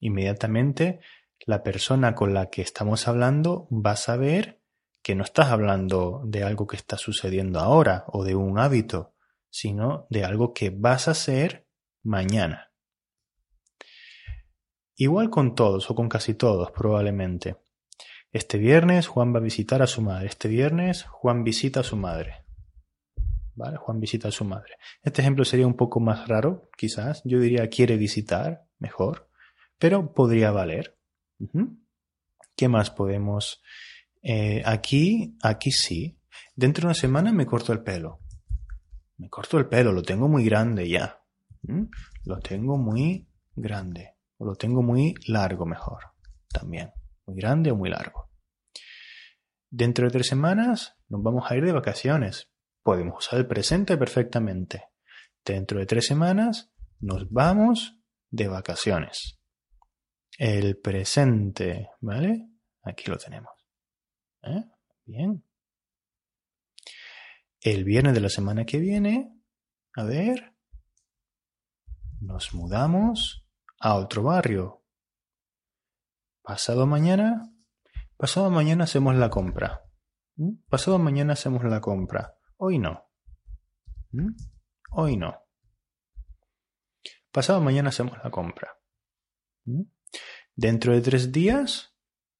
Inmediatamente 0.00 1.00
la 1.46 1.62
persona 1.62 2.14
con 2.14 2.34
la 2.34 2.50
que 2.50 2.62
estamos 2.62 3.08
hablando 3.08 3.68
va 3.70 3.92
a 3.92 3.96
saber 3.96 4.60
que 5.02 5.14
no 5.14 5.24
estás 5.24 5.48
hablando 5.48 6.22
de 6.26 6.44
algo 6.44 6.66
que 6.66 6.76
está 6.76 6.98
sucediendo 6.98 7.60
ahora 7.60 8.04
o 8.08 8.24
de 8.24 8.34
un 8.34 8.58
hábito, 8.58 9.14
sino 9.48 10.06
de 10.10 10.24
algo 10.24 10.52
que 10.52 10.70
vas 10.70 11.08
a 11.08 11.12
hacer 11.12 11.66
mañana. 12.02 12.70
Igual 14.96 15.30
con 15.30 15.54
todos 15.54 15.90
o 15.90 15.94
con 15.94 16.08
casi 16.08 16.34
todos 16.34 16.70
probablemente. 16.72 17.56
Este 18.32 18.58
viernes 18.58 19.08
Juan 19.08 19.34
va 19.34 19.38
a 19.38 19.42
visitar 19.42 19.82
a 19.82 19.86
su 19.86 20.02
madre. 20.02 20.26
Este 20.26 20.48
viernes 20.48 21.04
Juan 21.04 21.42
visita 21.42 21.80
a 21.80 21.84
su 21.84 21.96
madre. 21.96 22.44
Juan 23.78 24.00
visita 24.00 24.28
a 24.28 24.32
su 24.32 24.44
madre. 24.44 24.74
Este 25.02 25.22
ejemplo 25.22 25.44
sería 25.44 25.66
un 25.66 25.76
poco 25.76 26.00
más 26.00 26.28
raro, 26.28 26.70
quizás. 26.76 27.22
Yo 27.24 27.40
diría 27.40 27.68
quiere 27.68 27.96
visitar, 27.96 28.64
mejor, 28.78 29.28
pero 29.78 30.12
podría 30.12 30.50
valer. 30.50 30.98
¿Qué 32.56 32.68
más 32.68 32.90
podemos? 32.90 33.62
Eh, 34.22 34.62
aquí, 34.64 35.36
aquí 35.42 35.70
sí. 35.70 36.18
Dentro 36.54 36.82
de 36.82 36.86
una 36.88 36.94
semana 36.94 37.32
me 37.32 37.46
corto 37.46 37.72
el 37.72 37.82
pelo. 37.82 38.20
Me 39.16 39.28
corto 39.28 39.58
el 39.58 39.66
pelo, 39.66 39.92
lo 39.92 40.02
tengo 40.02 40.28
muy 40.28 40.44
grande 40.44 40.88
ya. 40.88 41.22
Lo 42.24 42.38
tengo 42.38 42.76
muy 42.76 43.28
grande. 43.54 44.14
O 44.38 44.46
lo 44.46 44.54
tengo 44.54 44.82
muy 44.82 45.14
largo 45.26 45.66
mejor. 45.66 46.04
También. 46.52 46.92
Muy 47.26 47.36
grande 47.36 47.70
o 47.70 47.76
muy 47.76 47.90
largo. 47.90 48.30
Dentro 49.70 50.06
de 50.06 50.10
tres 50.10 50.26
semanas 50.26 50.96
nos 51.08 51.22
vamos 51.22 51.50
a 51.50 51.56
ir 51.56 51.64
de 51.64 51.72
vacaciones 51.72 52.50
podemos 52.82 53.18
usar 53.18 53.38
el 53.38 53.46
presente 53.46 53.96
perfectamente. 53.96 54.84
Dentro 55.44 55.78
de 55.78 55.86
tres 55.86 56.06
semanas 56.06 56.72
nos 57.00 57.30
vamos 57.30 57.98
de 58.30 58.48
vacaciones. 58.48 59.40
El 60.38 60.78
presente, 60.78 61.90
¿vale? 62.00 62.48
Aquí 62.82 63.10
lo 63.10 63.18
tenemos. 63.18 63.52
¿Eh? 64.42 64.64
Bien. 65.04 65.44
El 67.60 67.84
viernes 67.84 68.14
de 68.14 68.20
la 68.20 68.30
semana 68.30 68.64
que 68.64 68.78
viene, 68.78 69.38
a 69.94 70.04
ver, 70.04 70.54
nos 72.20 72.54
mudamos 72.54 73.46
a 73.78 73.96
otro 73.96 74.22
barrio. 74.22 74.84
pasado 76.42 76.86
mañana, 76.86 77.52
pasado 78.16 78.50
mañana 78.50 78.84
hacemos 78.84 79.14
la 79.14 79.30
compra. 79.30 79.82
¿Mm? 80.36 80.62
Pasado 80.68 80.98
mañana 80.98 81.34
hacemos 81.34 81.64
la 81.64 81.80
compra. 81.80 82.34
Hoy 82.62 82.78
no. 82.78 83.10
¿Mm? 84.12 84.34
Hoy 84.90 85.16
no. 85.16 85.34
Pasado 87.32 87.62
mañana 87.62 87.88
hacemos 87.88 88.18
la 88.22 88.30
compra. 88.30 88.76
¿Mm? 89.64 89.84
Dentro 90.56 90.92
de 90.92 91.00
tres 91.00 91.32
días, 91.32 91.96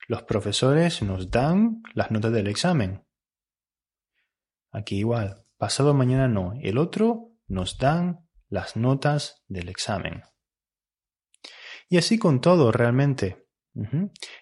los 0.09 0.25
profesores 0.25 1.01
nos 1.01 1.31
dan 1.31 1.83
las 1.95 2.11
notas 2.11 2.33
del 2.33 2.49
examen. 2.49 3.07
Aquí 4.71 4.99
igual, 4.99 5.47
pasado 5.57 5.95
mañana 5.95 6.29
no. 6.29 6.53
El 6.61 6.77
otro 6.77 7.33
nos 7.47 7.79
dan 7.79 8.29
las 8.51 8.77
notas 8.77 9.43
del 9.49 9.71
examen. 9.71 10.25
Y 11.89 11.97
así 11.97 12.19
con 12.19 12.43
todo 12.43 12.73
realmente. 12.73 13.49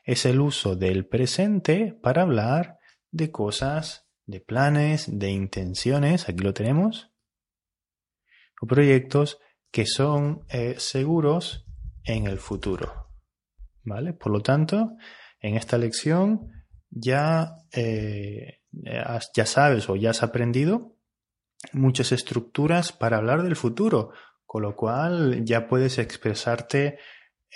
Es 0.02 0.26
el 0.26 0.40
uso 0.40 0.74
del 0.74 1.06
presente 1.06 1.96
para 2.02 2.22
hablar 2.22 2.80
de 3.12 3.30
cosas, 3.30 4.07
de 4.28 4.40
planes, 4.40 5.06
de 5.18 5.30
intenciones, 5.30 6.28
aquí 6.28 6.44
lo 6.44 6.52
tenemos, 6.52 7.10
o 8.60 8.66
proyectos 8.66 9.38
que 9.70 9.86
son 9.86 10.44
eh, 10.50 10.74
seguros 10.78 11.66
en 12.04 12.26
el 12.26 12.38
futuro. 12.38 13.08
¿Vale? 13.84 14.12
Por 14.12 14.30
lo 14.30 14.42
tanto, 14.42 14.96
en 15.40 15.56
esta 15.56 15.78
lección 15.78 16.52
ya, 16.90 17.56
eh, 17.72 18.60
ya 18.70 19.46
sabes 19.46 19.88
o 19.88 19.96
ya 19.96 20.10
has 20.10 20.22
aprendido 20.22 20.94
muchas 21.72 22.12
estructuras 22.12 22.92
para 22.92 23.16
hablar 23.16 23.42
del 23.42 23.56
futuro, 23.56 24.12
con 24.44 24.62
lo 24.62 24.76
cual 24.76 25.42
ya 25.44 25.68
puedes 25.68 25.98
expresarte 25.98 26.98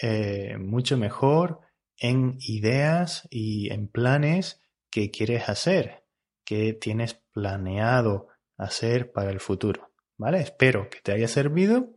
eh, 0.01 0.57
mucho 0.59 0.97
mejor 0.97 1.61
en 1.99 2.39
ideas 2.41 3.29
y 3.31 3.71
en 3.71 3.89
planes 3.89 4.63
que 4.91 5.11
quieres 5.11 5.51
hacer, 5.51 6.02
que 6.45 6.73
tienes 6.73 7.23
planeado 7.33 8.29
hacer 8.57 9.13
para 9.13 9.31
el 9.31 9.41
futuro. 9.41 9.93
¿Vale? 10.17 10.41
Espero 10.41 10.89
que 10.89 11.01
te 11.01 11.13
haya 11.13 11.27
servido 11.27 11.95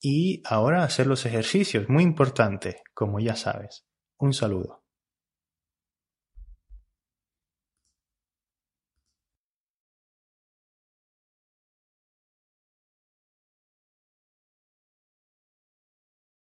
y 0.00 0.42
ahora 0.44 0.84
hacer 0.84 1.06
los 1.06 1.24
ejercicios, 1.24 1.88
muy 1.88 2.02
importante, 2.02 2.82
como 2.92 3.20
ya 3.20 3.36
sabes. 3.36 3.86
Un 4.18 4.34
saludo. 4.34 4.83